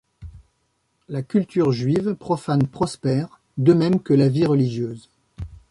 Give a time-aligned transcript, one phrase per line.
[1.09, 5.11] La culture juive profane prospère, de même que la vie religieuse.